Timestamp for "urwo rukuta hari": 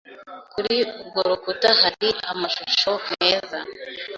1.01-2.09